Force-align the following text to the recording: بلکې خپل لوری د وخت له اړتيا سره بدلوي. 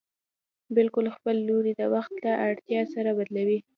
بلکې 0.75 1.15
خپل 1.15 1.35
لوری 1.47 1.73
د 1.77 1.81
وخت 1.93 2.13
له 2.25 2.31
اړتيا 2.47 2.81
سره 2.93 3.09
بدلوي. 3.17 3.59